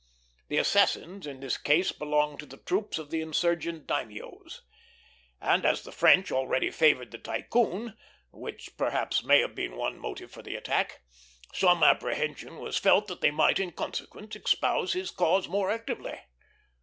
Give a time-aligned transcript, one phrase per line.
[0.47, 4.61] The assassins in this case belonged to the troops of the insurgent daimios;
[5.39, 7.95] and as the French already favored the Tycoon
[8.31, 11.03] which perhaps may have been one motive for the attack
[11.53, 16.17] some apprehension was felt that they might, in consequence, espouse his cause more actively.